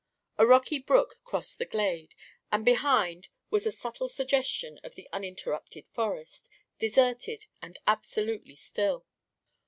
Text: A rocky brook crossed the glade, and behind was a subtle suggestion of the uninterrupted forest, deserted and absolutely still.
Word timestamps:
A 0.39 0.47
rocky 0.47 0.79
brook 0.79 1.17
crossed 1.25 1.59
the 1.59 1.65
glade, 1.67 2.15
and 2.51 2.65
behind 2.65 3.27
was 3.51 3.67
a 3.67 3.71
subtle 3.71 4.07
suggestion 4.09 4.79
of 4.83 4.95
the 4.95 5.07
uninterrupted 5.13 5.87
forest, 5.89 6.49
deserted 6.79 7.45
and 7.61 7.77
absolutely 7.85 8.55
still. 8.55 9.05